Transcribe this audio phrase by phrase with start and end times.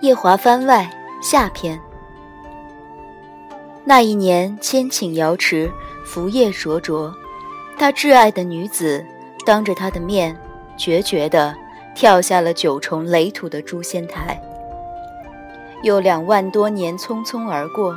[0.00, 1.78] 夜华番外下篇。
[3.84, 5.70] 那一年，千顷瑶池，
[6.06, 7.12] 浮叶灼灼，
[7.76, 9.04] 他挚爱的女子
[9.44, 10.34] 当着他的面，
[10.78, 11.54] 决绝地
[11.94, 14.40] 跳下了九重垒土的诛仙台。
[15.82, 17.94] 又两万多年匆匆而过，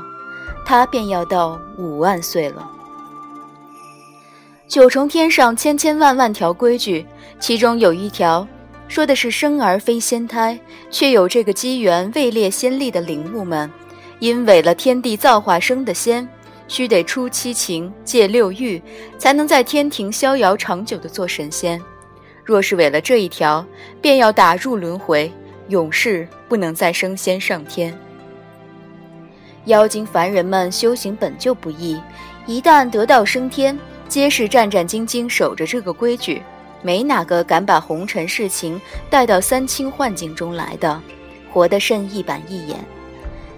[0.66, 2.70] 他便要到五万岁了。
[4.68, 7.06] 九重天上千千万万条规矩，
[7.40, 8.46] 其中有一条，
[8.94, 10.56] 说的是生而非仙胎，
[10.92, 13.68] 却有这个机缘位列仙力的灵物们，
[14.20, 16.30] 因违了天地造化生的仙，
[16.68, 18.80] 须得出七情戒六欲，
[19.18, 21.82] 才能在天庭逍遥长久的做神仙。
[22.46, 23.66] 若是违了这一条，
[24.00, 25.34] 便要打入轮回，
[25.70, 27.92] 永世不能再升仙上天。
[29.66, 32.00] 妖精凡人们修行本就不易，
[32.46, 33.76] 一旦得道升天。
[34.08, 36.44] 皆是战战兢兢守着这个规矩，
[36.84, 41.02] 没哪个敢把红尘世情带到三清幻境中来的，
[41.52, 42.78] 活得甚一板一眼。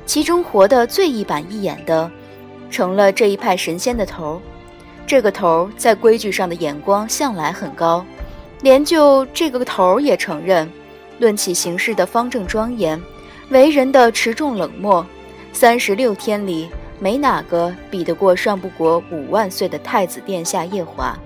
[0.06, 2.10] 其中活得最一板一眼的，
[2.70, 4.40] 成了这一派神仙的头。
[5.08, 8.06] 这个头在规矩上的眼光向来很高，
[8.62, 10.70] 连就这个头也承认。
[11.18, 13.02] 论起行事的方正庄严，
[13.50, 15.06] 为人的持重冷漠，
[15.52, 16.70] 三十六天里。
[16.98, 21.18] 没哪个比得过上不过五万岁的太子殿下夜华。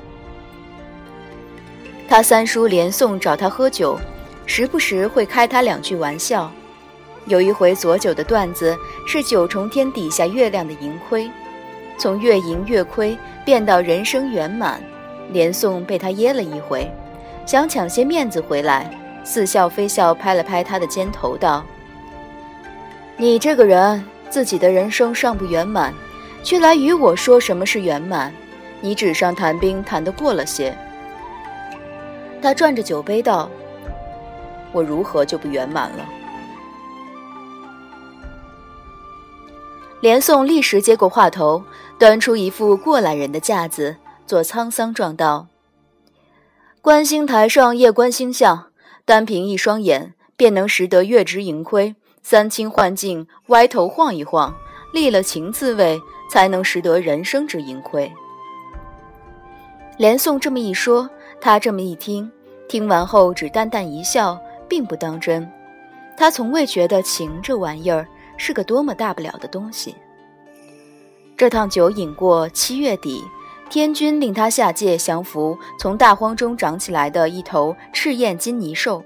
[2.09, 3.95] 他三叔连宋找他喝酒，
[4.47, 6.51] 时不时会开他两句玩笑。
[7.27, 11.29] 有一回佐酒的段子是九重天底下月亮的盈亏，
[11.99, 13.15] 从月盈月亏
[13.45, 14.81] 变到人生圆满，
[15.31, 16.91] 连宋被他噎了一回，
[17.45, 18.89] 想抢些面子回来，
[19.23, 21.63] 似笑非笑拍了拍他的肩头道
[23.17, 25.91] ：“你这个人。”自己的人生尚不圆满，
[26.43, 28.31] 却来与我说什么是圆满？
[28.79, 30.75] 你纸上谈兵谈得过了些。
[32.41, 33.49] 他转着酒杯道
[34.71, 36.07] ：“我如何就不圆满了？”
[40.01, 41.63] 连宋立时接过话头，
[41.97, 45.47] 端出一副过来人的架子，做沧桑状道
[46.81, 48.67] ：“观星台上夜观星象，
[49.03, 54.55] 单凭一双眼，便能识得月值盈亏。”三清幻境，歪头晃一晃，
[54.93, 58.11] 立了情滋味，才能识得人生之盈亏。
[59.97, 61.09] 连宋这么一说，
[61.41, 62.29] 他这么一听，
[62.67, 65.49] 听完后只淡淡一笑，并不当真。
[66.17, 68.05] 他从未觉得情这玩意儿
[68.37, 69.95] 是个多么大不了的东西。
[71.37, 73.23] 这趟酒饮过，七月底，
[73.69, 79.01] 天君令他下界降服从大荒中长起来的一头赤焰金泥兽。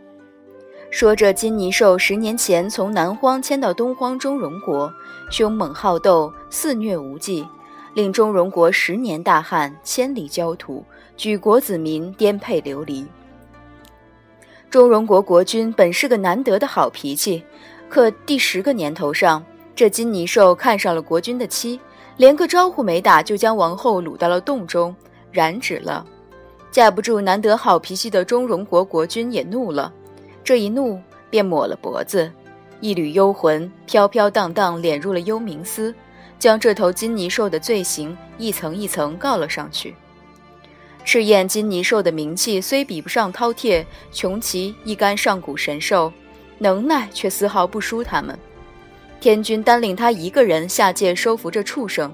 [0.90, 4.92] 说这金泥兽十年前从南荒迁到东荒中荣国，
[5.30, 7.48] 凶猛好斗，肆虐无忌，
[7.94, 10.84] 令中荣国十年大旱，千里焦土，
[11.16, 13.06] 举国子民颠沛流离。
[14.70, 17.44] 中荣国国君本是个难得的好脾气，
[17.88, 19.44] 可第十个年头上，
[19.76, 21.80] 这金泥兽看上了国君的妻，
[22.18, 24.96] 连个招呼没打，就将王后掳到了洞中，
[25.32, 26.04] 染指了。
[26.72, 29.94] 架不住难得好脾气的中荣国国君也怒了。
[30.44, 32.32] 这一怒，便抹了脖子，
[32.82, 35.94] 一缕幽魂飘飘荡荡敛入了幽冥司，
[36.40, 39.94] 将这头金泥兽的罪行一层一层告了上去。
[41.06, 46.12] 赤焰金泥兽的名气虽比不上饕餮、穷奇一干上古神兽，
[46.60, 48.38] 能耐却丝毫不输他们。
[49.20, 52.14] 天君单令他一个人下界收服这畜生，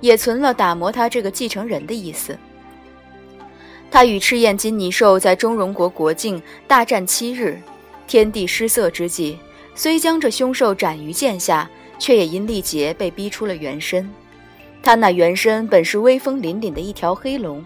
[0.00, 2.36] 也存了打磨他这个继承人的意思。
[3.90, 7.60] 他与赤焰金泥兽在中荣国国境大战七日。
[8.06, 9.38] 天地失色之际，
[9.74, 14.10] 虽将这凶兽斩于剑下，却也因力竭被逼出了原身。
[14.82, 17.64] 他那原身本是威风凛凛的一条黑龙，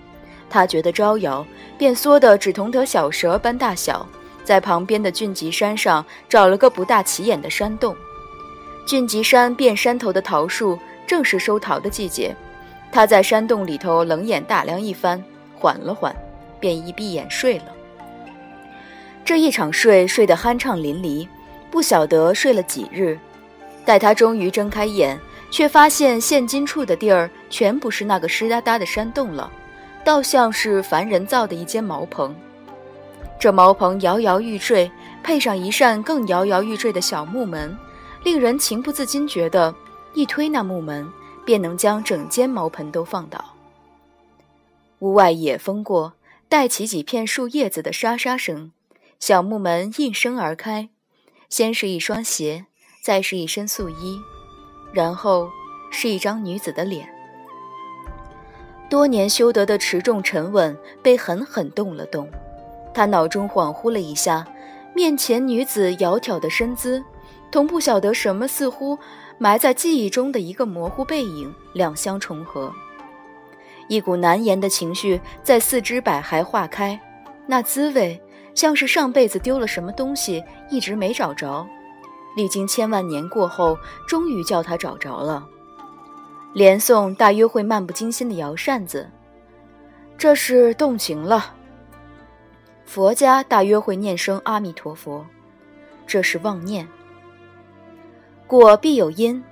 [0.55, 1.45] 他觉得招摇，
[1.77, 4.07] 便缩得只同得小蛇般大小，
[4.45, 7.97] 在旁边的峻极山上找了个不大起眼的山洞。
[8.87, 10.79] 峻极山遍山头的桃树，
[11.09, 12.33] 正是收桃的季节。
[12.93, 15.21] 他在山洞里头冷眼打量一番，
[15.57, 16.15] 缓了缓，
[16.61, 17.65] 便一闭眼睡了。
[19.25, 21.27] 这一场睡睡得酣畅淋漓，
[21.69, 23.19] 不晓得睡了几日。
[23.85, 25.19] 待他终于睁开眼，
[25.51, 29.51] 却发现现今处的地儿全不是那个湿哒哒的山洞了，
[30.05, 32.35] 倒像是凡人造的一间茅棚。
[33.41, 34.91] 这茅棚摇摇欲坠，
[35.23, 37.77] 配上一扇更摇摇欲坠的小木门，
[38.23, 39.75] 令人情不自禁觉得，
[40.13, 41.11] 一推那木门，
[41.45, 43.45] 便能将整间茅棚都放倒。
[45.01, 46.15] 屋外野风过，
[46.49, 48.73] 带起几片树叶子的沙沙声。
[49.21, 50.91] 小木门应声而开，
[51.49, 52.67] 先是一双鞋，
[53.03, 54.21] 再是一身素衣，
[54.93, 55.49] 然后
[55.91, 57.14] 是一张女子的脸。
[58.95, 62.29] 多年修得的持重沉稳被狠狠动了动，
[62.95, 64.47] 他脑中恍惚了一下，
[64.95, 67.03] 面前女子窈窕的身姿，
[67.51, 68.97] 同不晓得什么似乎
[69.37, 72.73] 埋在记忆中的一个模糊背影两相重合。
[73.89, 76.97] 一股难言的情绪在四肢百骸化开，
[77.49, 78.23] 那滋味
[78.55, 80.41] 像是上辈子丢了什么东西，
[80.71, 81.67] 一直没找着，
[82.37, 83.77] 历经千万年过后，
[84.07, 85.45] 终于叫他找着了。
[86.55, 89.11] 连宋大约会漫不经心地摇扇子，
[90.17, 91.53] 这是动情了；
[92.87, 95.27] 佛家大约会念声阿弥陀佛，
[96.07, 96.89] 这是妄念。
[98.47, 99.43] 果必有因。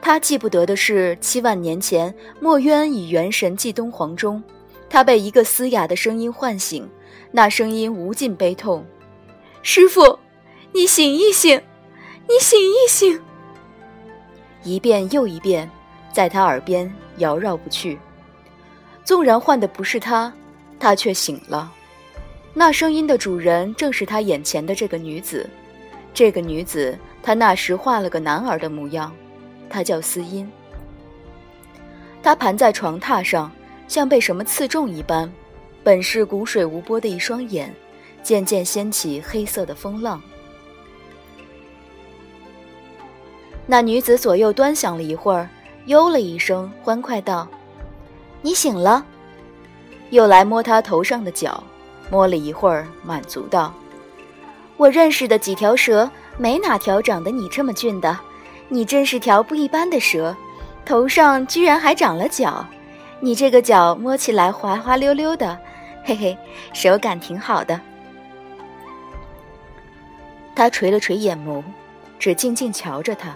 [0.00, 4.42] 他记不得的是，七万年前，墨渊以元神祭东皇中，
[4.88, 6.88] 他被一个嘶哑的声音唤醒，
[7.30, 8.84] 那声音无尽悲痛
[9.62, 10.18] ：“师傅，
[10.72, 11.60] 你醒一醒，
[12.28, 13.20] 你醒一醒。”
[14.62, 15.68] 一遍又一遍，
[16.12, 17.98] 在他耳边摇绕不去。
[19.04, 20.32] 纵然唤的不是他，
[20.78, 21.72] 他却醒了。
[22.54, 25.48] 那声音的主人正是他眼前的这个女子。
[26.12, 29.14] 这个女子，她那时画了个男儿的模样。
[29.70, 30.50] 她叫思音。
[32.20, 33.50] 他盘在床榻上，
[33.86, 35.30] 像被什么刺中一般，
[35.84, 37.72] 本是古水无波的一双眼，
[38.22, 40.20] 渐渐掀起黑色的风浪。
[43.66, 45.48] 那女子左右端详了一会儿，
[45.88, 47.48] 哟了一声，欢快道
[48.42, 49.04] ：“你醒了。”
[50.10, 51.62] 又来摸他头上的角，
[52.10, 53.72] 摸了一会儿，满足道
[54.76, 58.18] ：“我认识的几条蛇，没哪条长得你这么俊的。”
[58.70, 60.36] 你真是条不一般的蛇，
[60.84, 62.62] 头上居然还长了角，
[63.18, 65.58] 你这个角摸起来滑滑溜溜的，
[66.04, 66.36] 嘿嘿，
[66.74, 67.80] 手感挺好的。
[70.54, 71.62] 他垂了垂眼眸，
[72.18, 73.34] 只静静瞧着他。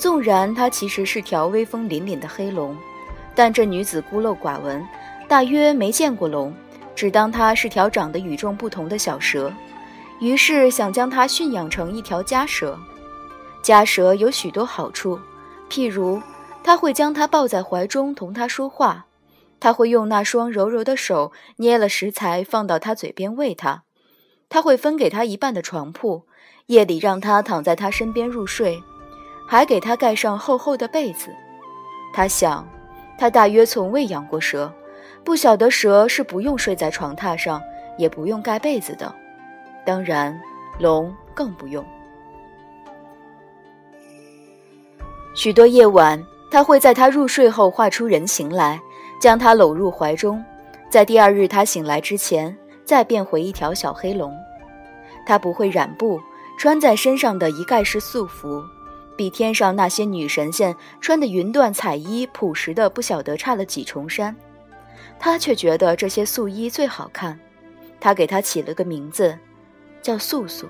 [0.00, 2.74] 纵然他其实是条威风凛凛的黑龙，
[3.34, 4.82] 但这女子孤陋寡闻，
[5.28, 6.54] 大约没见过龙，
[6.96, 9.52] 只当它是条长得与众不同的小蛇，
[10.18, 12.78] 于是想将它驯养成一条家蛇。
[13.62, 15.20] 家蛇有许多好处，
[15.68, 16.18] 譬如，
[16.64, 19.04] 他会将它抱在怀中同它说话；
[19.60, 23.82] 他会用那双柔柔的手捏了食材放到他嘴边喂它；
[24.48, 26.24] 他会分给他一半的床铺，
[26.68, 28.82] 夜里让他躺在他身边入睡，
[29.50, 31.34] 还给他盖上厚厚的被子。
[32.12, 32.64] 他想，
[33.18, 34.72] 他大约从未养过蛇，
[35.24, 37.60] 不晓得蛇是不用睡在床榻上，
[37.98, 39.12] 也不用盖被子的。
[39.84, 40.40] 当然，
[40.78, 41.84] 龙更不用。
[45.34, 48.80] 许多夜晚，他会在他入睡后画出人形来，
[49.20, 50.40] 将他搂入怀中，
[50.88, 54.32] 在第二日他醒来之前，再变回一条小黑龙。
[55.26, 56.20] 他不会染布，
[56.56, 58.62] 穿在身上的一概是素服，
[59.20, 64.34] 比天上那些女神仙穿的云缎彩衣朴实的不晓得差了几重山。
[65.18, 67.38] 他却觉得这些素衣最好看，
[68.00, 69.38] 他给她起了个名字，
[70.00, 70.66] 叫素素，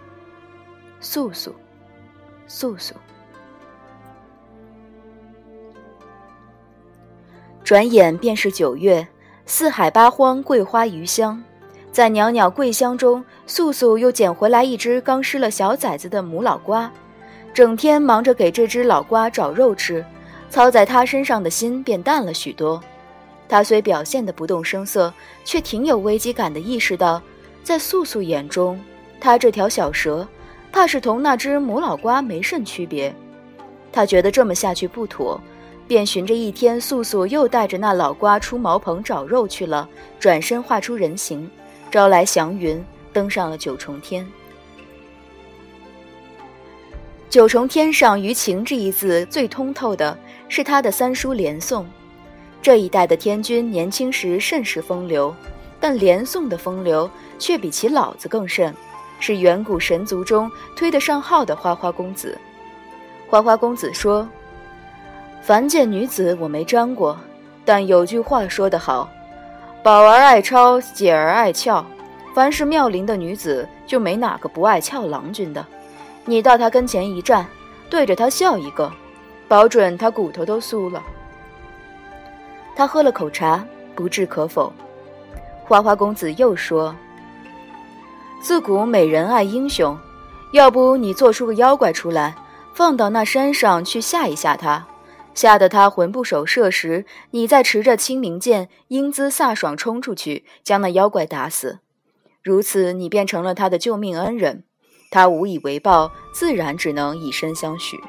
[0.98, 1.54] 素素，
[2.48, 2.96] 素素。
[7.62, 9.06] 转眼便是九月，
[9.46, 11.40] 四海八荒，桂花余香。
[11.92, 16.90] 在袅袅桂香中，素素又捡回来一只刚失了小崽子的母老瓜，
[17.52, 20.04] 整天忙着给这只老瓜找肉吃，
[20.48, 22.82] 操在他身上的心便淡了许多。
[23.48, 25.12] 他虽表现得不动声色，
[25.44, 27.20] 却挺有危机感的意识到，
[27.64, 28.80] 在素素眼中，
[29.20, 30.26] 他这条小蛇，
[30.70, 33.12] 怕是同那只母老瓜没甚区别。
[33.92, 35.40] 他觉得这么下去不妥。
[35.88, 39.88] 便寻着一天，素素又带着那老瓜出茅棚找肉去了，
[40.20, 41.50] 转身化出人形，
[41.90, 42.80] 招来祥云，
[43.12, 44.24] 登上了九重天。
[47.30, 50.18] 九重天上于情这一字最通透的
[50.48, 51.86] 是他的三叔连宋。
[52.60, 55.32] 这一代的天君年轻时甚是风流，
[55.78, 57.08] 但连宋的风流
[57.38, 58.74] 却比其老子更甚，
[59.20, 62.36] 是远古神族中推得上号的花花公子。
[63.28, 64.28] 花花公子说。
[65.40, 67.16] 凡间女子，我没沾过，
[67.64, 69.08] 但有句话说得好
[69.84, 71.86] ：“宝儿爱抄，姐儿爱俏。”
[72.34, 75.64] 凡是妙龄的女子，就没哪个不爱俏郎君的。
[76.30, 77.44] 你到他跟前一站，
[77.90, 78.88] 对着他笑一个，
[79.48, 81.02] 保准他骨头都酥了。
[82.76, 84.72] 他喝了口茶，不置可否。
[85.64, 86.94] 花花公子又说
[88.40, 89.98] ：“自古美人爱英雄，
[90.52, 92.36] 要不你做出个妖怪出来，
[92.74, 94.86] 放到那山上去吓一吓他。”
[95.34, 101.80] 吓得他魂不守舍时，你再持着清明剑，英姿飒爽冲出去，将那妖怪打死。
[102.40, 104.62] 如此，你便成了他的救命恩人。
[105.10, 108.00] 他无以为报，自然只能以身相许。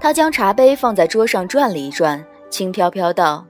[0.00, 3.44] 他将茶杯放在桌上转了一转，轻飘飘道：“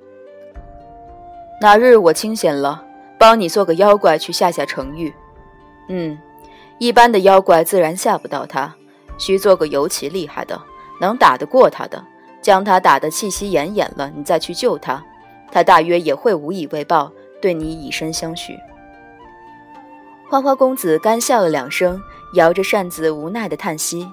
[1.63, 2.85] 哪日我清闲了，
[3.19, 5.15] 帮你做个妖怪去吓吓程昱。
[5.89, 6.19] 嗯，
[6.79, 8.75] 一般的妖怪自然吓不到他，
[9.17, 10.61] 需做个尤其厉害的，
[11.01, 12.05] 能打得过他的，
[12.43, 15.03] 将他打得气息奄奄了，你再去救他，
[15.53, 18.59] 他大约也会无以为报，对你以身相许。
[20.33, 24.11] 花花公子干笑了两声，摇着扇子无奈的叹息：“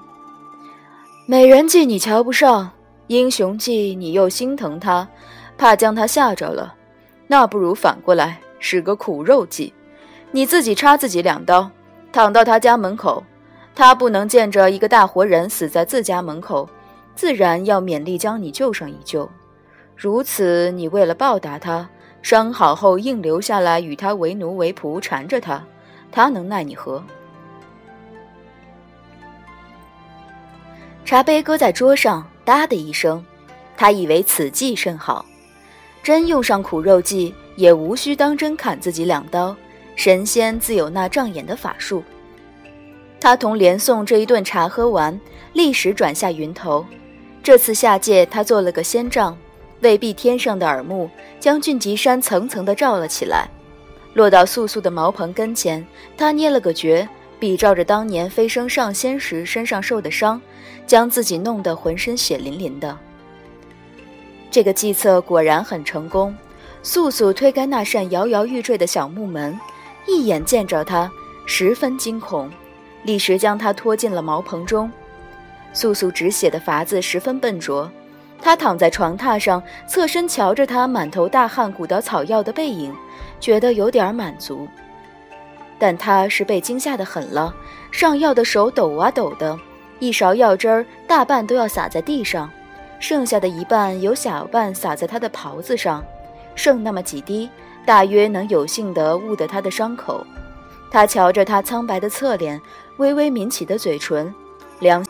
[1.24, 2.72] 美人计你瞧不上，
[3.06, 5.08] 英雄计你又心疼他，
[5.56, 6.74] 怕将他吓着了，
[7.26, 9.72] 那不如反过来使个苦肉计，
[10.30, 11.70] 你自己插自己两刀，
[12.12, 13.24] 躺到他家门口，
[13.74, 16.68] 他不能见着一个大活人死在自家门口，
[17.14, 19.26] 自然要勉力将你救上一救。
[19.96, 21.88] 如此，你为了报答他，
[22.20, 25.64] 伤好后硬留下来与他为奴为仆，缠着他。”
[26.12, 27.02] 他能奈你何？
[31.04, 33.24] 茶杯搁在桌上，哒的一声，
[33.76, 35.24] 他以为此计甚好，
[36.02, 39.56] 真用上苦肉计，也无需当真砍自己两刀。
[39.96, 42.02] 神仙自有那障眼的法术。
[43.20, 45.20] 他同连宋这一顿茶喝完，
[45.52, 46.86] 立时转下云头。
[47.42, 49.36] 这次下界，他做了个仙障，
[49.80, 53.48] 为避天上的耳目，将俊极山层层的罩了起来。
[54.14, 55.86] 落到素素的茅棚跟前，
[56.16, 60.40] 他捏了个诀，比照着当年飞升上仙时身上受的伤，
[60.86, 62.96] 将自己弄得浑身血淋淋的。
[64.50, 66.36] 这个计策果然很成功。
[66.82, 69.58] 素素推开那扇摇摇欲坠的小木门，
[70.06, 71.12] 一眼见着他，
[71.44, 72.50] 十分惊恐，
[73.04, 74.90] 立时将他拖进了茅棚中。
[75.72, 77.90] 素素止血的法子十分笨拙，
[78.40, 82.94] 他躺在床榻上，侧身瞧着他满头大汗、鼓捣草药的背影。
[83.38, 84.68] 觉得有点满足，
[85.78, 87.54] 但他是被惊吓的很了，
[87.90, 89.58] 上药的手抖啊抖的，
[89.98, 92.50] 一勺药汁儿大半都要洒在地上，
[92.98, 96.04] 剩下的一半有小半洒在他的袍子上，
[96.54, 97.48] 剩那么几滴，
[97.86, 100.22] 大约能有幸的捂得他的伤口。
[100.90, 102.60] 他瞧着他苍白的侧脸，
[102.98, 104.34] 微微抿起的嘴唇，
[104.80, 105.02] 良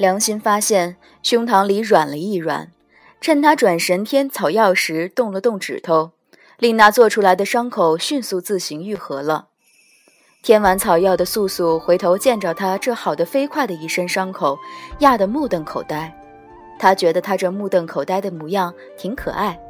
[0.00, 2.72] 良心发现胸膛里软了一软，
[3.20, 6.12] 趁他转神添草药时动了动指头。
[6.56, 9.48] 令那做出来的伤口迅速自行愈合了。
[10.42, 14.58] 添完草药的素素回头见着他这好的飞快的一身伤口，
[15.00, 16.10] 压得目瞪口呆。
[16.78, 19.60] 他觉得他这目瞪口呆的模样挺可爱。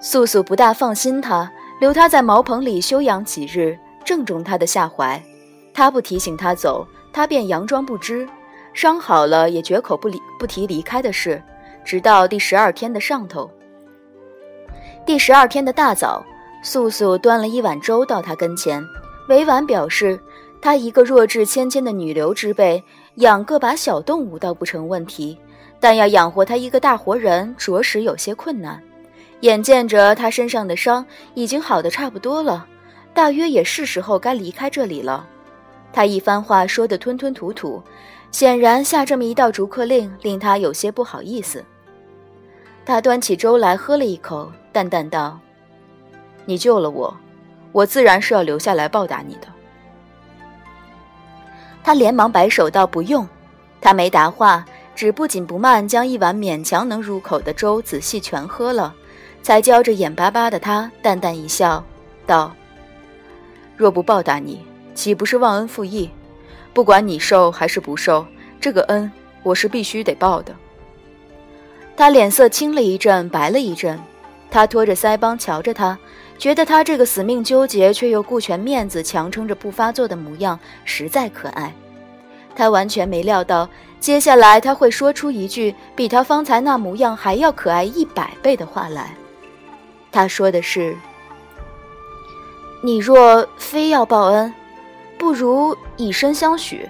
[0.00, 5.22] 素素不大放心他，留他在茅棚里休养几日，正中他的下怀。
[5.72, 8.28] 他不提醒他走，他便佯装不知。
[8.74, 11.40] 伤好了也绝口不离不提离开的事，
[11.84, 13.48] 直到第十二天的上头。
[15.06, 16.26] 第十二天的大早，
[16.60, 18.84] 素素端了一碗粥到他跟前，
[19.28, 20.18] 委婉表示，
[20.60, 22.82] 她一个弱智纤纤的女流之辈，
[23.16, 25.38] 养个把小动物倒不成问题，
[25.78, 28.82] 但要养活她一个大活人，着实有些困难。
[29.42, 32.66] 眼见着她身上的伤已经好的差不多了，
[33.12, 35.28] 大约也是时候该离开这里了。
[35.94, 37.80] 他一番话说得吞吞吐吐，
[38.32, 41.64] 显然下这么一道逐客令，令他有些不好意思。
[42.84, 44.50] 他端起粥来喝了一口。
[44.72, 45.38] 淡淡道
[46.44, 47.16] ：“你救了我，
[47.70, 49.46] 我自然是要留下来报答你的。”
[51.84, 53.24] 他连忙摆手道：“不用。”
[53.80, 58.92] 他没答话，只不紧不慢将一碗勉强能入口的粥仔细全喝了，
[59.44, 61.84] 才浇着眼巴巴的他，淡淡一笑，
[62.26, 62.52] 道
[63.78, 66.08] ：“若不报答你，岂不是忘恩负义？
[66.72, 68.26] 不管你受还是不受，
[68.60, 69.10] 这个恩
[69.42, 70.54] 我是必须得报的。”
[71.96, 73.98] 他脸色青了一阵，白了一阵。
[74.50, 75.98] 他托着腮帮瞧着他，
[76.38, 81.74] 觉得他这个死命纠结却又顾全面子、强撑着不发作的模样实在可爱。
[82.54, 89.12] 他完全没料到接下来他会说出一句比他方才那模样还要可爱一百倍的话来。
[90.12, 90.96] 他说的是
[92.80, 94.54] ：“你若非要报恩，
[95.24, 96.86] 不如以身相许。”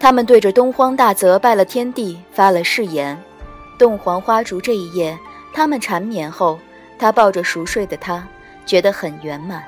[0.00, 3.22] 他们对着东荒大泽拜了天地，发了誓言。
[3.78, 5.18] 洞房花烛这一夜，
[5.52, 6.58] 他们缠绵后，
[6.98, 8.26] 他抱着熟睡的她，
[8.64, 9.62] 觉得很圆满。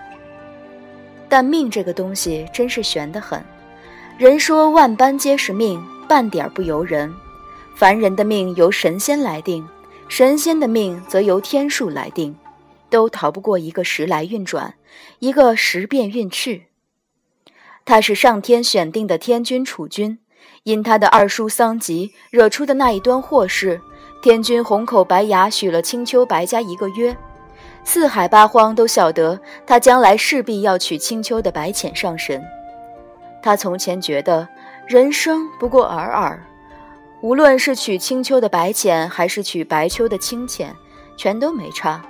[1.28, 3.44] 但命这个东西真是悬得很。
[4.16, 7.14] 人说万般皆是命，半点不由人。
[7.76, 9.66] 凡人的命由神仙来定，
[10.14, 12.36] 神仙的命则由天数来定，
[12.90, 14.74] 都逃不过一个时来运转，
[15.20, 16.66] 一个时变运去。
[17.86, 20.18] 他是上天选定的天君储君。
[20.64, 23.80] 因他的二叔桑吉惹出的那一端祸事，
[24.22, 27.16] 天君红口白牙许了青丘白家一个约，
[27.82, 32.44] 四海八荒都晓得他将来势必要娶青丘的白浅上神。
[33.42, 34.46] 他从前觉得
[34.86, 36.44] 人生不过尔尔，
[37.22, 40.74] 无论是取青丘的白浅，还是取白丘的清浅，
[41.16, 42.04] 全都没差。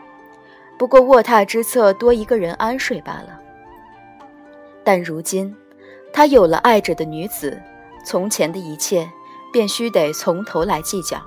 [0.78, 3.38] 不过卧榻之侧多一个人安睡罢了。
[4.82, 5.54] 但如今，
[6.14, 7.60] 他有了爱着的女子，
[8.06, 9.06] 从前的一切
[9.52, 11.22] 便须得从头来计较。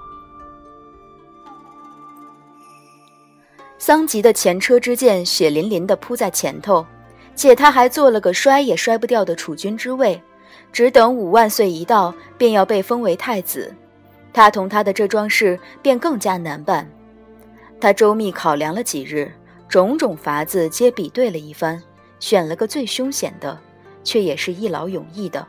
[3.77, 6.84] 桑吉的前车之鉴血淋淋地铺在前头，
[7.36, 10.20] 且他还做了个摔也摔不掉的储君之位。
[10.75, 13.74] 只等五万岁一到，便要被封为太子，
[14.34, 16.86] 他同他的这桩事便更加难办。
[17.79, 19.32] 他周密考量了几日，
[19.70, 21.82] 种种法子皆比对了一番，
[22.20, 23.58] 选了个最凶险的，
[24.03, 25.48] 却也是一劳永逸的。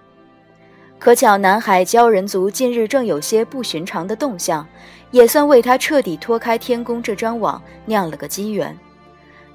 [0.96, 4.64] 可巧南海鲛人族近日正有些不寻常的动向，
[5.10, 8.78] 也算为他彻底脱开天宫这张网酿了个机缘。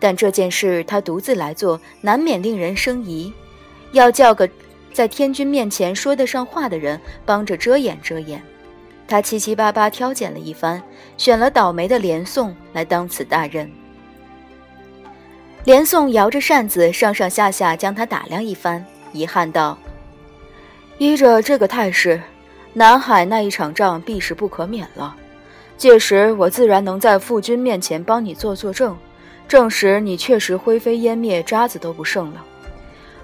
[0.01, 3.31] 但这件事他独自来做，难免令人生疑，
[3.93, 4.49] 要叫个。
[4.93, 8.41] 在天君面前说得上话的人帮着遮掩遮掩，
[9.07, 10.81] 他七七八八挑拣了一番，
[11.17, 13.71] 选了倒霉的连宋来当此大任。
[15.63, 18.83] 连宋摇着扇子上上下下将他打量一番，
[19.13, 19.77] 遗憾道
[20.97, 22.21] ：“依着这个态势，
[22.73, 25.15] 南海那一场仗必是不可免了。
[25.77, 28.97] 届时我自然能在父君面前帮你做作证，
[29.47, 32.45] 证实你确实灰飞烟灭，渣子都不剩了。”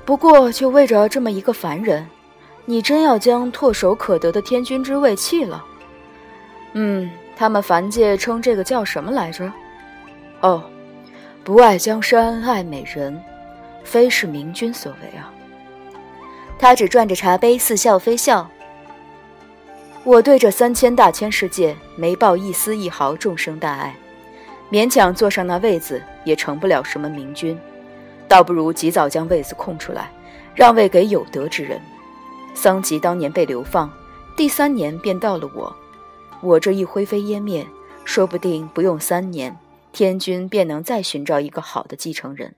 [0.08, 2.08] 不过，就为着这么一个凡人，
[2.64, 5.62] 你真要将唾手可得的天君之位弃了？
[6.72, 9.52] 嗯，他们凡界称这个叫什么来着？
[10.40, 10.64] 哦，
[11.44, 13.22] 不爱江山爱美人，
[13.84, 15.30] 非是明君所为啊。
[16.58, 18.50] 他只转着茶杯，似笑非笑。
[20.06, 23.94] 我对这三千大千世界没抱一丝一毫众生大爱，
[24.72, 27.60] 勉强坐上那位子，也成不了什么明君。
[28.28, 30.12] 倒不如及早将位子空出来，
[30.56, 31.82] 让位给有德之人。
[32.54, 33.92] 桑吉当年被流放，
[34.36, 35.76] 第三年便到了我。
[36.42, 37.66] 我这一灰飞烟灭，
[38.06, 39.58] 说不定不用三年，
[39.92, 42.56] 天君便能再寻找一个好的继承人。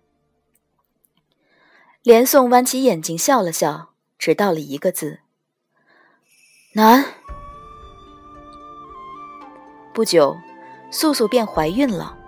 [2.04, 5.20] 连宋弯起眼睛笑了笑，只道了一个字：
[6.74, 7.06] 难。
[9.94, 10.38] 不久，
[10.92, 12.19] 素素便怀孕了。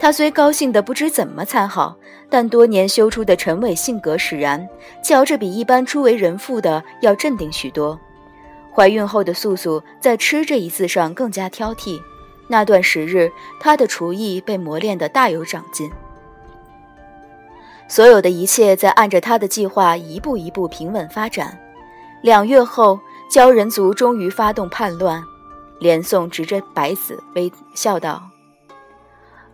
[0.00, 1.96] 她虽高兴得不知怎么才好，
[2.30, 4.68] 但多年修出的沉稳性格使然，
[5.02, 7.98] 瞧着比一般初为人父的要镇定许多。
[8.72, 12.00] 怀孕后的素素在吃这一字上更加挑剔，
[12.46, 15.90] 那段时日，她的厨艺被磨练得大有长进。
[17.88, 21.58] 所有的一切在按着她的计划一步一步平稳发展。
[22.22, 23.00] 两月后，
[23.32, 25.24] 鲛人族终于发动叛乱，
[25.80, 28.22] 连宋执着白子微笑道。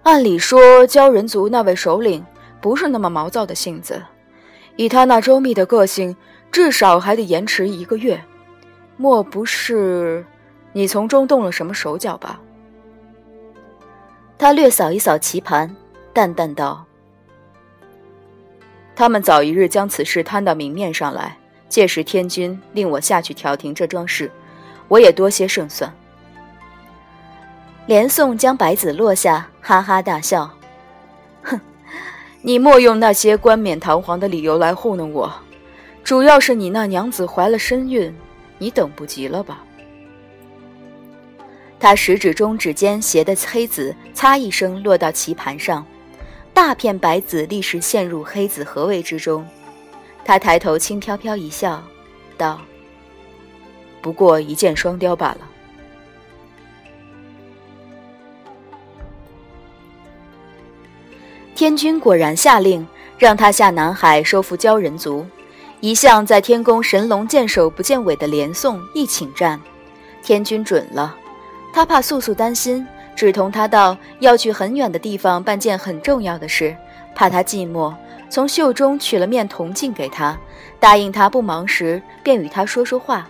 [0.05, 2.25] 按理说，鲛人族那位首领
[2.61, 4.03] 不是那么毛躁的性子，
[4.77, 6.15] 以他那周密的个性，
[6.53, 8.23] 至少还得延迟一个月。
[8.99, 10.25] 莫不是
[10.75, 12.39] 你从中动了什么手脚吧？
[14.37, 15.75] 他略扫一扫棋盘，
[16.13, 16.85] 淡淡道
[18.95, 21.39] ：“他们早一日将此事摊到明面上来，
[21.71, 24.31] 届时天君令我下去调停这桩事，
[24.87, 25.91] 我也多些胜算。”
[27.87, 30.51] 连宋将白子落下，哈哈大笑
[31.45, 31.61] ：“哼，
[32.41, 35.31] 你莫用那些冠冕堂皇的理由来糊弄我，
[36.03, 38.15] 主要是你那娘子怀了身孕，
[38.57, 39.63] 你等不及了吧？”
[41.79, 45.85] 他食指中指尖斜的黑子“擦”一声落到棋盘上，
[46.55, 49.47] 大片白子立时陷入黑子合围之中。
[50.25, 51.85] 他抬头轻飘飘一笑，
[52.39, 52.63] 道
[54.01, 55.49] ：“不过一箭双雕罢了。”
[61.55, 62.85] 天君果然下令，
[63.17, 65.25] 让他下南海收复鲛人族。
[65.79, 69.61] 一向在天宫神龙见首不见尾的连宋一请战，
[70.21, 71.15] 天君准了。
[71.73, 76.77] 他怕素素担心，只同他道要去很远的地方办件很重要的事，
[77.15, 77.95] 怕他寂寞，
[78.29, 80.37] 从袖中取了面铜镜给他，
[80.81, 83.29] 答应他不忙时便与他说说话。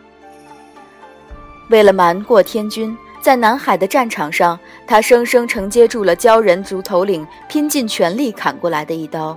[1.68, 2.96] 为了瞒过天君。
[3.24, 9.34] 在南海的战场上，他生生承接住了鲛人族头领拼尽全力砍过来的一刀。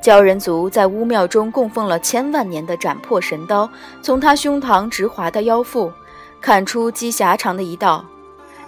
[0.00, 3.68] 鲛人族在巫庙中供奉了千万年的斩破神刀，
[4.00, 5.92] 从他胸膛直划到腰腹，
[6.40, 8.04] 砍出极狭长的一道。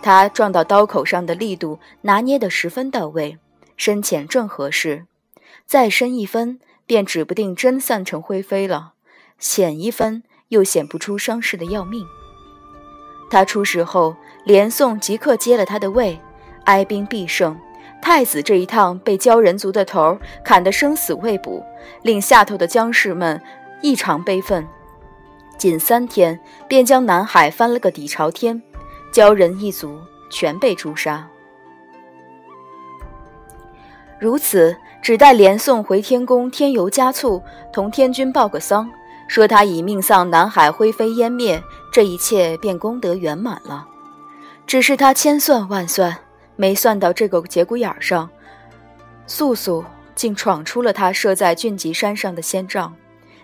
[0.03, 3.39] 他撞到刀口上的力度拿捏得十分到位，
[3.77, 5.05] 深浅正合适。
[5.65, 8.95] 再深一分，便指不定真散成灰飞了；
[9.39, 12.05] 浅一分，又显不出伤势的要命。
[13.31, 14.17] 他出事后。
[14.45, 16.21] 连宋即刻接了他的位，
[16.65, 17.59] 哀兵必胜。
[18.03, 21.63] 太子这一趟被鲛人族的头砍得生死未卜，
[22.03, 23.41] 令下头的将士们
[23.83, 24.67] 异常悲愤。
[25.59, 28.63] 仅三天，便将南海翻了个底朝天，
[29.13, 30.01] 鲛人一族
[30.31, 31.29] 全被诛杀。
[34.19, 38.91] 如此，只待连宋回天宫添油加醋，同天君报个丧，
[39.29, 43.87] 说他已命丧南海，灰飞烟灭，这一切便功德圆满了。
[44.71, 46.17] 只是他千算万算，
[46.55, 48.31] 没算到这个节骨眼上，
[49.27, 52.95] 素素竟闯出了他设在俊极山上的仙帐，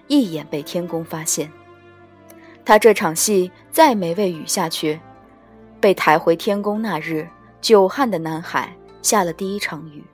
[0.06, 1.50] 一眼被天宫发现。
[2.64, 5.00] 他这场戏再没未雨下去，
[5.80, 7.28] 被抬回天宫那日，
[7.60, 10.04] 久旱的南海下了第一场雨。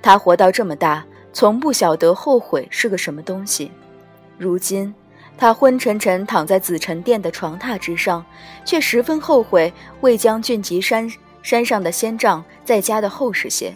[0.00, 3.72] 他活到这么大，从不晓得后悔是个什么东西。
[4.38, 4.94] 如今，
[5.38, 8.24] 他昏沉沉躺在紫宸殿的床榻之上，
[8.64, 11.10] 却十分后悔未将俊极山
[11.42, 13.72] 山上的仙杖再加的厚实些。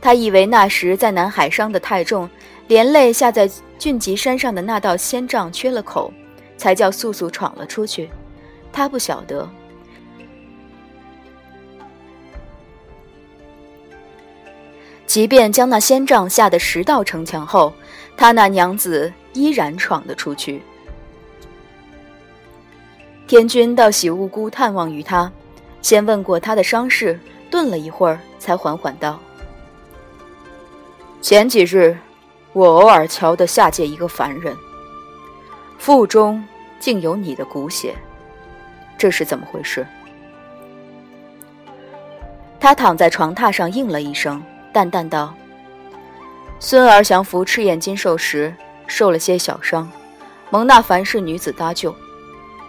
[0.00, 2.28] 他以为那时在南海伤的太重，
[2.66, 6.12] 连累下在俊极山上的那道仙杖缺了口，
[6.56, 8.10] 才叫素素闯了出去。
[8.72, 9.48] 他不晓得。
[15.06, 17.72] 即便将那仙杖下的十道城墙后，
[18.16, 20.62] 他那娘子依然闯得出去。
[23.26, 25.30] 天君到喜雾姑探望于他，
[25.82, 27.20] 先问过他的伤势，
[27.50, 29.20] 顿了一会儿，才缓缓道
[31.20, 31.96] ：“前几日，
[32.52, 34.56] 我偶尔瞧得下界一个凡人，
[35.78, 36.42] 腹中
[36.80, 37.94] 竟有你的骨血，
[38.96, 39.86] 这是怎么回事？”
[42.60, 44.42] 他躺在床榻上应了一声。
[44.72, 45.32] 淡淡道
[46.58, 48.52] ：“孙儿降服赤焰金兽时
[48.86, 49.90] 受了些小伤，
[50.50, 51.94] 蒙那凡是女子搭救，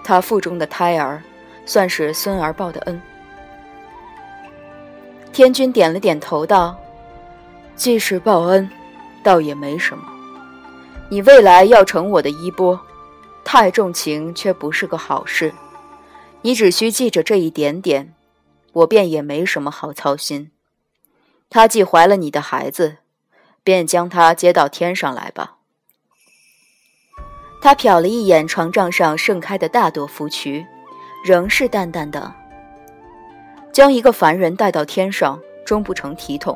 [0.04, 1.22] 她腹中的胎儿，
[1.66, 3.02] 算是孙儿报的恩。”
[5.34, 6.78] 天君点了点头道
[7.76, 8.70] ：“既是报恩，
[9.22, 10.04] 倒也没什么。
[11.10, 12.80] 你未来要成我的衣钵，
[13.44, 15.54] 太重情却不是个好事。
[16.42, 18.14] 你只需记着这一点点，
[18.72, 20.52] 我便也没什么好操心。”
[21.50, 22.98] 她既怀了你的孩子，
[23.64, 25.55] 便将他接到天上来吧。
[27.66, 30.64] 他瞟了一眼床帐上盛开的大朵芙蕖，
[31.24, 32.32] 仍是淡淡的。
[33.72, 36.56] 将一个凡人带到天上，终不成体统。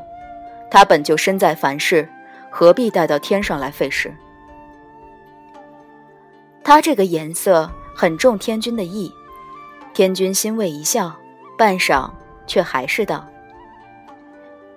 [0.69, 2.07] 他本就身在凡世，
[2.51, 4.13] 何必带到天上来费事？
[6.63, 9.11] 他这个颜色很中天君的意，
[9.95, 11.11] 天君欣慰一笑，
[11.57, 12.07] 半晌
[12.45, 13.27] 却还是道。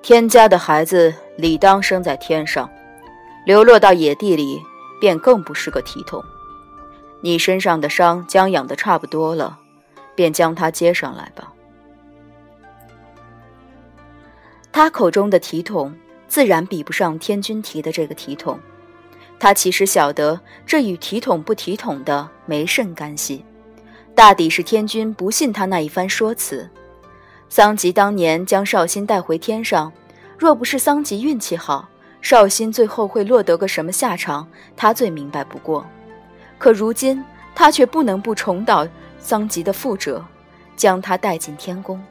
[0.01, 2.71] 天家的孩子理当生在天上，
[3.45, 4.62] 流落到野地里，
[5.03, 6.25] 便更不是个体统。
[7.23, 9.59] 你身上的伤将养得差不多了，
[10.15, 11.53] 便将他接上来吧。
[14.71, 15.93] 他口中的体统，
[16.29, 18.61] 自然比不上天君提的这个体统。
[19.41, 23.45] 他其实晓得，这与体统不体统的没甚干系，
[24.15, 26.71] 大抵是天君不信他那一番说辞。
[27.49, 29.93] 桑吉当年将绍兴带回天上，
[30.38, 31.88] 若不是桑吉运气好，
[32.22, 35.85] 绍兴最后会落得个什么下场，他最明白不过。
[36.56, 37.22] 可如今
[37.54, 38.87] 他却不能不重蹈
[39.18, 40.24] 桑吉的覆辙，
[40.76, 42.02] 将他带进天宫。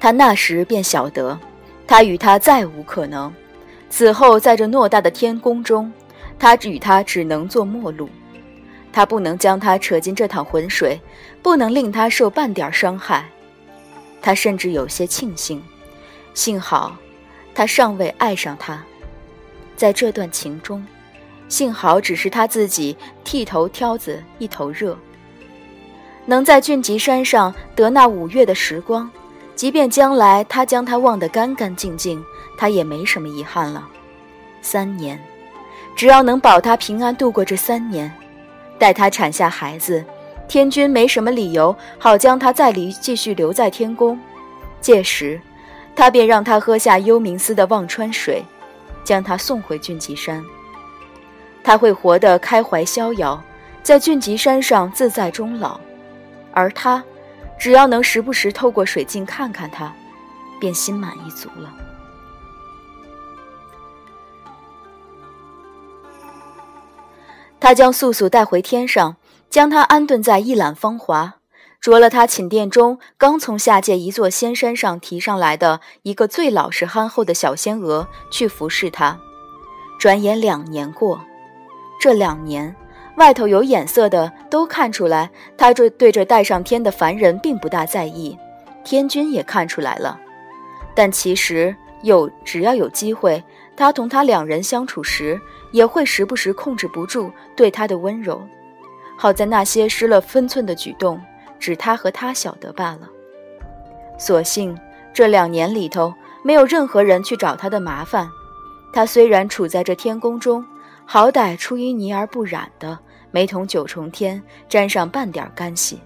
[0.00, 1.38] 他那时便晓得，
[1.86, 3.32] 他与他再无可能。
[3.88, 5.92] 此后在这偌大的天宫中，
[6.38, 8.10] 他与他只能做陌路。
[8.92, 11.00] 他不能将他扯进这趟浑水，
[11.42, 13.24] 不能令他受半点伤害。
[14.22, 15.62] 他甚至有些庆幸，
[16.34, 16.96] 幸好
[17.54, 18.82] 他尚未爱上她。
[19.76, 20.86] 在这段情中，
[21.48, 24.96] 幸好只是他自己剃头挑子一头热。
[26.26, 29.10] 能在俊极山上得那五月的时光，
[29.56, 32.22] 即便将来他将他忘得干干净净，
[32.58, 33.88] 他也没什么遗憾了。
[34.62, 35.18] 三年，
[35.96, 38.12] 只要能保他平安度过这三年。
[38.78, 40.02] 待他产下孩子，
[40.50, 44.18] 天君没什么理由好将他再离继续留在天宫。
[44.80, 45.40] 届时，
[45.94, 48.44] 他便让他喝下幽冥司的忘川水，
[49.04, 50.44] 将他送回俊极山。
[51.62, 53.40] 他会活得开怀逍遥，
[53.84, 55.78] 在俊极山上自在终老。
[56.50, 57.00] 而他，
[57.56, 59.94] 只要能时不时透过水镜看看他，
[60.58, 61.72] 便心满意足了。
[67.60, 69.14] 他将素素带回天上，
[69.50, 71.34] 将他安顿在一览芳华，
[71.80, 79.18] 着了他寝殿中刚从下界一座仙山上提上来的一个最老实憨厚的小仙娥去服侍他。
[79.98, 81.20] 转眼两年过，
[82.00, 82.74] 这两年
[83.16, 88.38] 外头有眼色的都看出来，他这对这带上天的凡人并不大在意，
[88.84, 90.16] 天君也看出来了。
[90.94, 93.42] 但其实有只要有机会。
[93.76, 95.40] 他同他两人相处时，
[95.72, 98.46] 也会时不时控制不住对他的温柔。
[99.22, 101.20] 好在那些失了分寸的举动，
[101.58, 103.00] 只他和他晓得罢了。
[104.18, 104.74] 所幸
[105.12, 108.30] 这两年里头，没有任何人去找他的麻烦。
[108.94, 110.64] 他虽然处在这天宫中，
[111.04, 112.98] 好歹出淤泥而不染的，
[113.30, 116.00] 没同九重天沾上半点干系。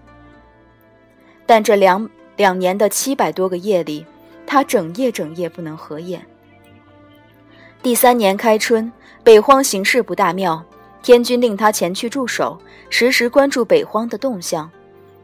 [1.47, 4.05] 但这两两年的七百多个夜里，
[4.45, 6.21] 他整夜整夜不能合眼。
[7.81, 10.61] 第三年开春，北荒形势不大妙，
[11.05, 14.71] 天君令他前去驻守，时时关注北荒的动向。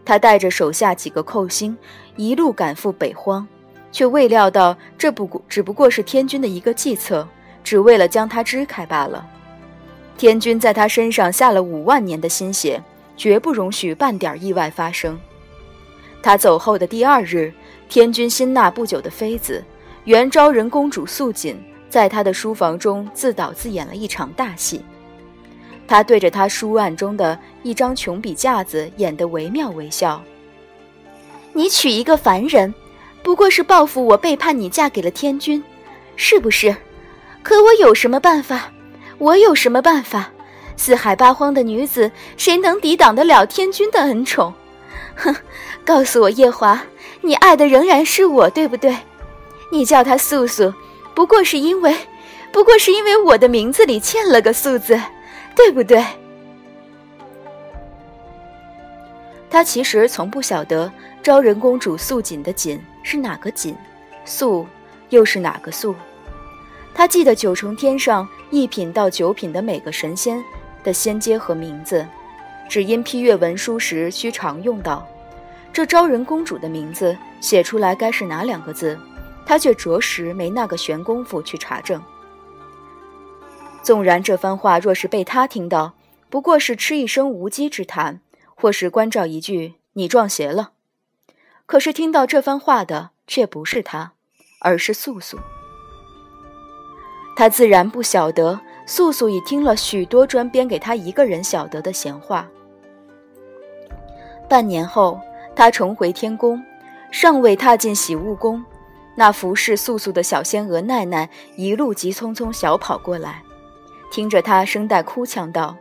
[0.04, 1.74] 他带着手下几个寇星，
[2.16, 3.48] 一路赶赴北荒，
[3.90, 7.26] 却未料到这不过只不过是天君的一个计策。
[7.64, 9.26] 只为了将他支开罢了。
[10.18, 12.82] 天君在他身上下了五万年的心血，
[13.16, 15.18] 绝不容许半点意外发生。
[16.22, 17.50] 他走后的第二日，
[17.88, 19.64] 天君新纳不久的妃子
[20.04, 24.82] 原昭仁公主素锦，在他的书房中自导自演了一场大戏。
[25.90, 30.22] 他对着他书案中的一张穷笔架子演得惟妙惟肖。
[31.52, 32.72] 你娶一个凡人，
[33.24, 35.60] 不过是报复我背叛你，嫁给了天君，
[36.14, 36.76] 是不是？
[37.42, 38.70] 可我有什么办法？
[39.18, 40.30] 我有什么办法？
[40.76, 44.54] 四海八荒的女子，谁能抵挡得了天君的恩宠？
[45.16, 45.34] 哼！
[45.84, 46.80] 告诉我，夜华，
[47.20, 48.96] 你爱的仍然是我，对不对？
[49.72, 50.72] 你叫她素素，
[51.14, 51.96] 不过是因为，
[52.52, 55.00] 不过是因为我的名字里欠了个素字，
[55.54, 56.04] 对不对？
[59.50, 60.90] 他其实从不晓得
[61.22, 63.74] 昭仁公主素锦的锦是哪个锦，
[64.24, 64.66] 素
[65.08, 65.94] 又是哪个素。
[66.94, 70.42] 他记得九重天上一品到九品的每个神仙
[70.84, 72.06] 的仙阶和名字，
[72.68, 75.06] 只因批阅文书时需常用到。
[75.72, 78.98] 这昭仁公主的名字写出来该是哪两个字？
[79.44, 82.00] 他却着实没那个闲工夫去查证。
[83.82, 85.94] 纵然这番话若是被他听到，
[86.28, 88.20] 不过是吃一声无稽之谈，
[88.54, 90.72] 或是关照一句“你撞邪了”，
[91.66, 94.12] 可是听到这番话的却不是他，
[94.60, 95.38] 而是素素。
[97.36, 102.46] 他自然不晓得，素素已听了许多专编给他一个人晓得的闲话。
[104.48, 105.18] 半年后，
[105.56, 106.62] 他重回天宫，
[107.10, 108.62] 尚未踏进喜悟宫，
[109.14, 113.42] 那服侍素素的小仙娥奈奈一路急匆匆小跑过来，
[114.10, 115.76] 听着他声带哭腔道：“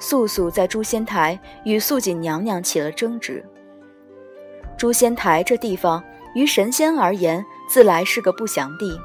[0.00, 3.44] 素素在诛仙台与素锦娘娘起了争执。
[4.76, 6.02] 诛仙台这地方
[6.34, 8.98] 于神仙而言，自来是个不祥地。”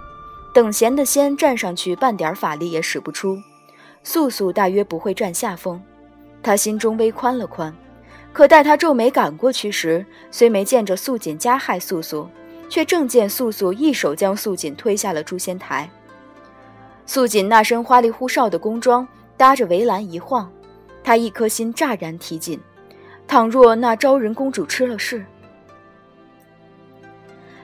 [0.53, 3.37] 等闲的仙站上去，半点法力也使不出，
[4.03, 5.81] 素素大约不会占下风。
[6.43, 7.73] 他心中微宽了宽，
[8.33, 12.27] 可待他皱眉赶过去时，虽没见着素锦加害素素，
[12.67, 15.89] 却正见素素一手将素锦推下了诛仙台。
[17.13, 20.49] 素锦那身花里胡哨的宫装搭着围栏一晃，
[21.03, 22.57] 他一颗心乍然提紧。
[23.27, 25.25] 倘若那昭仁公主吃了事，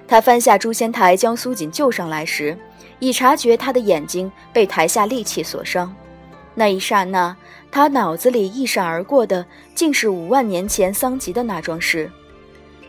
[0.05, 2.57] 他翻下诛仙台将苏锦救上来时。
[2.99, 5.95] 已察觉他的眼睛被台下利器所伤，
[6.53, 7.33] 那一刹那，
[7.71, 12.11] 他脑子里一闪而过的竟是五万年前桑吉的那桩事。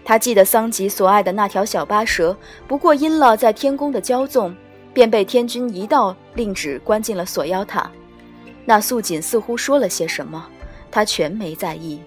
[0.04, 4.52] 他记得桑吉所爱的那条小巴蛇，不过因了在天宫的骄纵，
[4.92, 7.90] 便被天君一道令旨关进了锁妖塔。
[8.64, 10.46] 那素锦似乎说了些什么，
[10.90, 12.00] 他全没在意。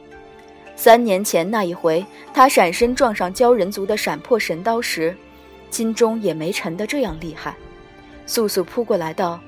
[0.76, 5.15] 三年前那一回，他闪身撞上鲛人族的闪破神刀时，
[5.70, 7.56] 心中也没沉得这样厉害。
[8.26, 9.39] 素素扑过来道：“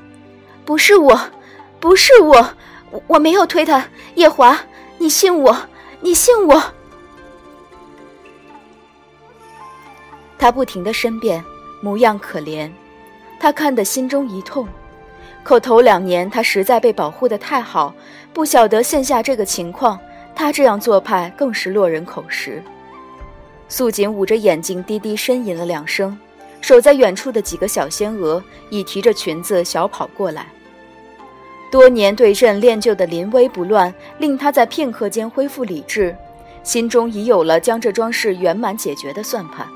[0.65, 1.19] 不是我，
[1.79, 2.49] 不是我，
[3.07, 3.85] 我没有推他。
[4.15, 4.59] 夜华，
[4.97, 5.57] 你信我，
[6.01, 6.61] 你信我。”
[10.37, 11.43] 他不停的申辩，
[11.81, 12.69] 模样可怜。
[13.43, 14.65] 他看得心中一痛。
[15.43, 17.93] 可头两年他实在被保护的太好，
[18.31, 19.99] 不晓得现下这个情况，
[20.33, 22.63] 他这样做派更是落人口实。
[23.67, 26.17] 素锦捂着眼睛，低低呻吟了两声。
[26.61, 30.47] 守在远处的几个小仙娥已提着裙子小跑过来。
[31.69, 36.15] 多年对阵练就的临危不乱，令他在片刻间恢复理智，
[36.63, 39.67] 心中已有了将这桩事圆满解决的算盘。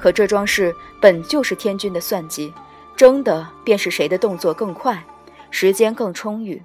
[0.00, 2.54] 可这桩事本就是天君的算计，
[2.96, 5.04] 争的便是谁的动作更快，
[5.50, 6.62] 时间更充裕。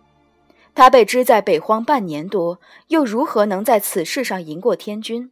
[0.73, 5.29] 他被支在北荒半年多，又如何能在此事上赢过天君？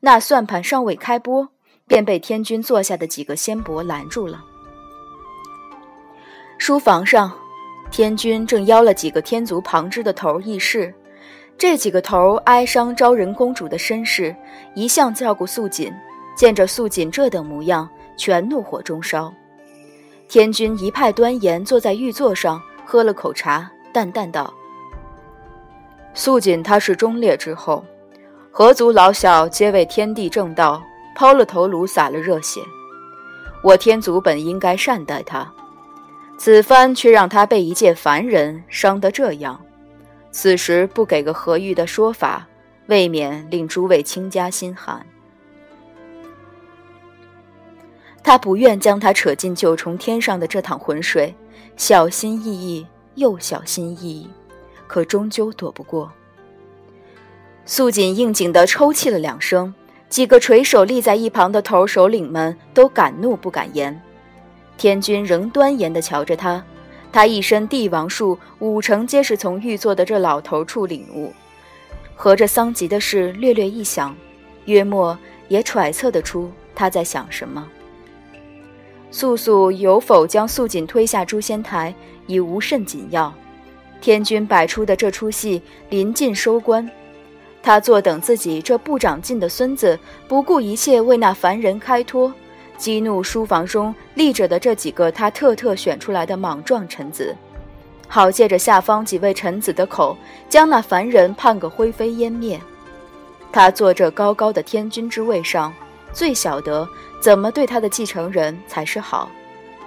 [0.00, 1.48] 那算盘尚未开播。
[1.86, 4.42] 便被天君坐下的几个仙伯拦住了。
[6.56, 7.30] 书房上，
[7.90, 10.94] 天君正邀了几个天族旁支的头议事。
[11.58, 14.34] 这几个头哀伤昭仁公主的身世，
[14.74, 15.92] 一向照顾素锦，
[16.34, 19.30] 见着素锦这等模样，全怒火中烧。
[20.26, 24.52] 天君一派端严，坐在玉座上，喝了口茶，淡淡道
[26.12, 27.84] ：“素锦他是忠烈之后，
[28.50, 30.82] 何族老小皆为天地正道，
[31.14, 32.60] 抛了头颅，洒了热血。
[33.62, 35.52] 我天族本应该善待他，
[36.36, 39.60] 此番却让他被一介凡人伤得这样。
[40.32, 42.46] 此时不给个和玉的说法，
[42.86, 45.06] 未免令诸位卿家心寒。”
[48.24, 51.32] 他不愿将他扯进九重天上的这趟浑水，
[51.76, 52.84] 小心翼翼
[53.16, 54.28] 又小心翼翼，
[54.86, 56.10] 可终究躲不过。
[57.66, 59.72] 素锦应景地抽泣了两声，
[60.08, 64.02] 几个垂手立在一旁的头首领们都敢怒不敢言。
[64.78, 66.64] 天君仍端严地瞧着他，
[67.12, 71.30] 他一身帝王术，五成皆是从玉座的这老头处领悟，
[72.16, 74.16] 和着桑吉的事略略一想，
[74.64, 75.16] 约莫
[75.48, 77.68] 也揣测得出他在想什么。
[79.14, 81.94] 素素有否将素锦推下诛仙台，
[82.26, 83.32] 已无甚紧要。
[84.00, 86.90] 天君摆出的这出戏临近收官，
[87.62, 89.96] 他坐等自己这不长进的孙子
[90.26, 92.34] 不顾一切为那凡人开脱，
[92.76, 97.36] 激怒书房中立着的这几个他特特选出来的莽撞臣子，
[98.08, 100.16] 好借着下方几位臣子的口，
[100.48, 102.60] 将那凡人判个灰飞烟灭。
[103.52, 105.72] 他坐这高高的天君之位上。
[106.14, 106.88] 最晓得
[107.20, 109.28] 怎么对他的继承人才是好，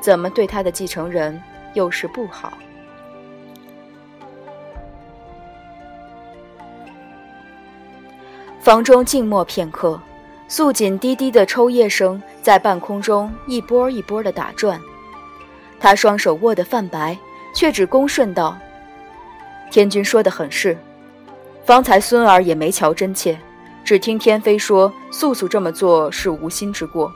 [0.01, 1.41] 怎么对他的继承人
[1.73, 2.51] 又是不好。
[8.59, 9.97] 房中静默片刻，
[10.49, 14.77] 素锦低低的抽噎声在半空中一波一波的打转。
[15.79, 17.17] 他双手握得泛白，
[17.55, 18.57] 却只恭顺道
[19.71, 20.77] ：“天君说的很是，
[21.65, 23.39] 方才孙儿也没瞧真切。”
[23.87, 27.09] 只听天妃说，素素这么做是无心之过。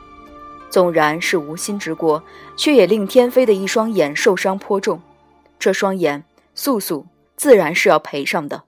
[0.70, 2.24] 纵然是无心之过，
[2.56, 5.02] 却也令天妃的一双眼受伤颇重。
[5.60, 6.24] 这双眼，
[6.56, 8.64] 素素自然是要赔上的。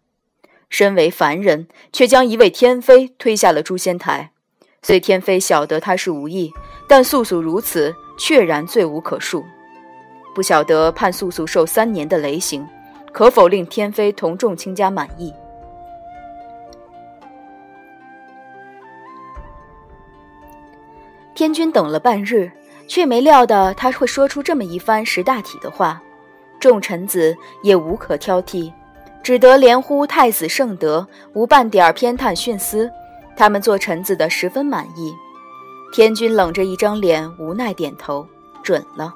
[0.69, 4.31] 身为凡人，却将一位天妃推下了诛仙台。
[4.81, 6.51] 虽天妃晓得他是无意，
[6.89, 9.41] 但素素如此，确然罪无可恕。
[10.35, 12.67] 不晓得判素素受三年的雷刑，
[13.13, 15.33] 可否令天妃同众卿家满意？
[21.43, 22.49] 天君等了半日，
[22.87, 26.01] 却没料到他会说出这么一番识大体的话。
[26.57, 28.71] 众臣子也无可挑剔，
[29.21, 32.89] 只得连呼太子圣德，无半点偏袒徇私。
[33.35, 35.13] 他们做臣子的十分满意。
[35.91, 38.25] 天君冷着一张脸，无奈点头，
[38.63, 39.13] 准了。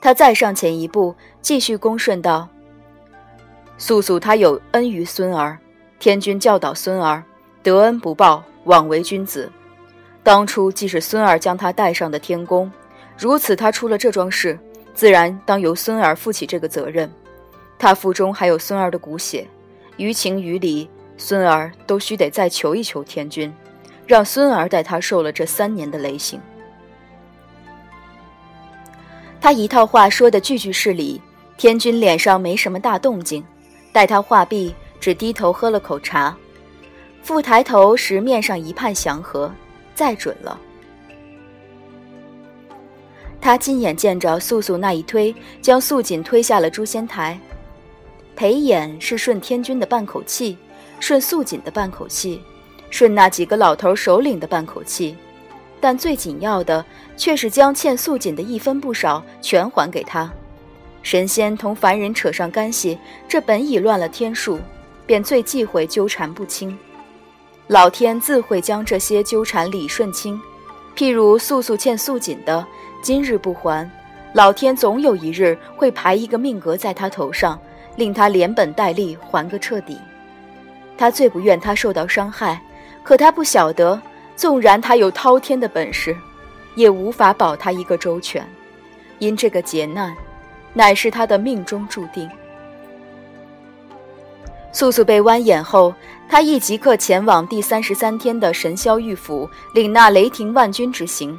[0.00, 2.48] 他再上前一步，继续恭顺道
[3.78, 5.56] ：“素素他有恩于孙儿，
[6.00, 7.22] 天君教导孙儿，
[7.62, 9.48] 得恩不报，枉为君子。”
[10.24, 12.70] 当初既是孙儿将他带上的天宫，
[13.18, 14.58] 如此他出了这桩事，
[14.94, 17.10] 自然当由孙儿负起这个责任。
[17.78, 19.44] 他腹中还有孙儿的骨血，
[19.96, 23.52] 于情于理，孙儿都须得再求一求天君，
[24.06, 26.40] 让孙儿带他受了这三年的雷刑。
[29.40, 31.20] 他一套话说的句句是理，
[31.56, 33.44] 天君脸上没什么大动静，
[33.92, 36.36] 待他话毕，只低头喝了口茶，
[37.24, 39.52] 复抬头时面上一派祥和。
[39.94, 40.58] 再准了。
[43.40, 47.38] 他亲眼见着素素那一推，将素锦推下了诛仙台。
[48.36, 50.56] 裴衍是顺天君的半口气，
[51.00, 52.40] 顺素锦的半口气，
[52.88, 55.16] 顺那几个老头首领的半口气，
[55.80, 56.84] 但最紧要的
[57.16, 60.32] 却是将欠素锦的一分不少全还给他。
[61.02, 62.96] 神仙同凡人扯上干系，
[63.28, 64.60] 这本已乱了天数，
[65.04, 66.78] 便最忌讳纠缠不清。
[67.68, 70.40] 老天自会将这些纠缠理顺清，
[70.96, 72.66] 譬如素素欠素锦的，
[73.00, 73.88] 今日不还，
[74.34, 77.58] 老天总有一日会排一个命格在他头上，
[77.96, 79.96] 令他连本带利还个彻底。
[80.98, 82.60] 他最不愿他受到伤害，
[83.04, 84.00] 可他不晓得，
[84.34, 86.14] 纵然他有滔天的本事，
[86.74, 88.44] 也无法保他一个周全，
[89.18, 90.14] 因这个劫难，
[90.74, 92.28] 乃是他的命中注定。
[94.72, 95.94] 素素被剜眼后，
[96.28, 101.38] 他亦即刻前往第三十三天的神霄玉府，领纳雷霆万钧之刑。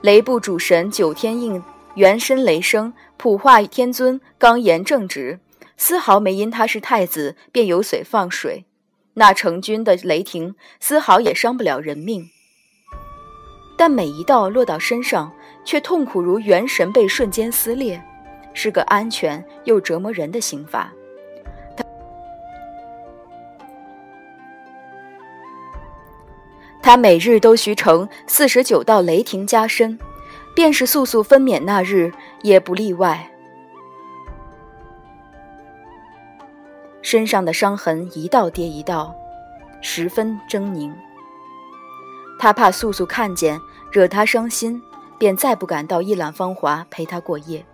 [0.00, 1.62] 雷部主神九天应
[1.94, 5.40] 原身雷声，普化天尊刚言正直，
[5.76, 8.64] 丝毫没因他是太子便有水放水。
[9.14, 12.30] 那成军的雷霆丝毫也伤不了人命，
[13.76, 15.30] 但每一道落到身上，
[15.64, 18.00] 却痛苦如元神被瞬间撕裂，
[18.54, 20.90] 是个安全又折磨人的刑罚。
[26.82, 29.96] 他每日都需乘四十九道雷霆加身，
[30.52, 32.12] 便是素素分娩那日
[32.42, 33.30] 也不例外。
[37.00, 39.14] 身上的伤痕一道叠一道，
[39.80, 40.92] 十分狰狞。
[42.38, 43.60] 他怕素素看见
[43.92, 44.82] 惹他伤心，
[45.18, 47.64] 便再不敢到一览芳华陪她过夜。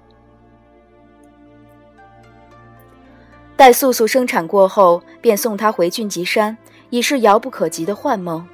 [3.56, 6.56] 待素素生产过后，便送她回俊吉山，
[6.90, 8.46] 已是遥不可及的幻梦。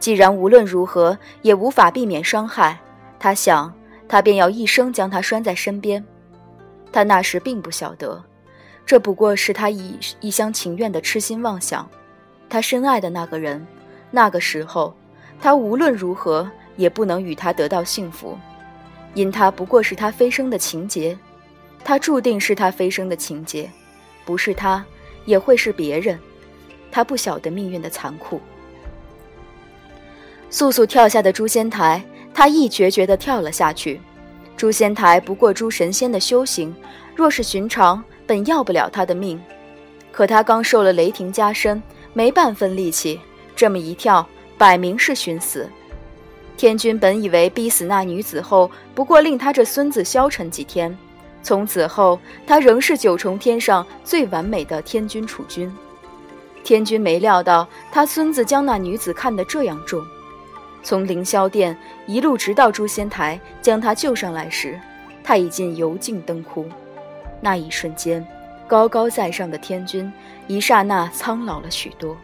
[0.00, 2.80] 既然无论如何也无法避免伤害，
[3.18, 3.72] 他想，
[4.08, 6.04] 他便要一生将她拴在身边。
[6.90, 8.20] 他那时并不晓得。
[8.86, 11.88] 这不过是他一一厢情愿的痴心妄想，
[12.48, 13.64] 他深爱的那个人，
[14.10, 14.92] 那个时候，
[15.40, 18.36] 他无论如何也不能与他得到幸福，
[19.14, 21.16] 因他不过是他飞升的情节，
[21.84, 23.70] 他注定是他飞升的情节，
[24.24, 24.84] 不是他，
[25.24, 26.18] 也会是别人，
[26.90, 28.40] 他不晓得命运的残酷。
[30.50, 32.02] 素素跳下的诛仙台，
[32.34, 34.00] 他一决绝地跳了下去。
[34.56, 36.74] 诛仙台不过诸神仙的修行，
[37.16, 38.02] 若是寻常。
[38.26, 39.42] 本要不了他的命，
[40.12, 41.82] 可他刚受了雷霆加身，
[42.12, 43.18] 没半分力气，
[43.56, 44.24] 这么一跳，
[44.56, 45.68] 摆明是寻死。
[46.56, 50.96] 天君本以为逼死那女子后，不过令他这孙子消沉几天，
[51.42, 55.68] 从此后他仍是九重天上最完美的天君储君。
[56.62, 60.00] 天君没料到他孙子将那女子看得这样重，
[60.82, 61.76] 从凌霄殿
[62.06, 64.80] 一路直到诛仙台将他救上来时，
[65.22, 66.66] 他已经油尽灯枯。
[67.40, 68.26] 那一瞬间，
[68.66, 70.12] 高高在上的天君，
[70.46, 72.16] 一刹那苍老了许多。